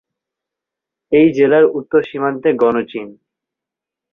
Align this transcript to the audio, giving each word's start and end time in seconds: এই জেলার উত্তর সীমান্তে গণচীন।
এই 1.11 1.27
জেলার 1.37 1.65
উত্তর 1.77 2.01
সীমান্তে 2.09 2.49
গণচীন। 2.53 3.07